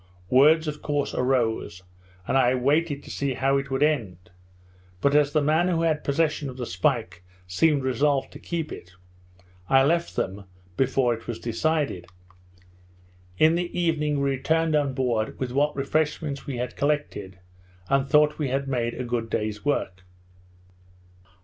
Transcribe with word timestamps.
Words 0.31 0.67
of 0.67 0.81
course 0.81 1.13
arose, 1.13 1.83
and 2.27 2.35
I 2.35 2.55
waited 2.55 3.03
to 3.03 3.11
see 3.11 3.35
how 3.35 3.59
it 3.59 3.69
would 3.69 3.83
end; 3.83 4.31
but 4.99 5.13
as 5.15 5.31
the 5.31 5.43
man 5.43 5.67
who 5.67 5.83
had 5.83 6.03
possession 6.03 6.49
of 6.49 6.57
the 6.57 6.65
spike 6.65 7.23
seemed 7.45 7.83
resolved 7.83 8.31
to 8.31 8.39
keep 8.39 8.71
it, 8.71 8.93
I 9.69 9.83
left 9.83 10.15
them 10.15 10.45
before 10.75 11.13
it 11.13 11.27
was 11.27 11.37
decided. 11.37 12.07
In 13.37 13.53
the 13.53 13.79
evening 13.79 14.19
we 14.19 14.31
returned 14.31 14.75
on 14.75 14.95
board 14.95 15.39
with 15.39 15.51
what 15.51 15.75
refreshments 15.75 16.47
we 16.47 16.57
had 16.57 16.75
collected, 16.75 17.37
and 17.87 18.07
thought 18.07 18.39
we 18.39 18.47
had 18.47 18.67
made 18.67 18.95
a 18.95 19.03
good 19.03 19.29
day's 19.29 19.63
work. 19.63 20.01